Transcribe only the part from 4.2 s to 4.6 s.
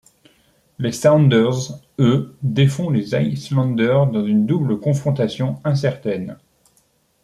une